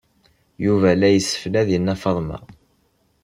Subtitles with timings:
[0.65, 2.37] Yuba la yesseflad i Nna Faḍma.